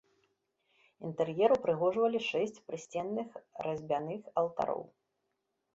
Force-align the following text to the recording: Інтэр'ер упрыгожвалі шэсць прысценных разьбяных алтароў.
Інтэр'ер 1.09 1.49
упрыгожвалі 1.57 2.19
шэсць 2.31 2.59
прысценных 2.71 3.29
разьбяных 3.69 4.21
алтароў. 4.43 4.81